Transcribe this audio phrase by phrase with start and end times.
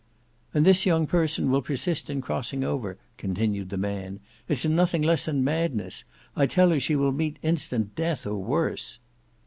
[0.51, 4.19] "And this young person will persist in crossing over," continued the man.
[4.47, 6.05] "It's nothing less than madness.
[6.35, 8.97] I tell her she will meet instant death or worse."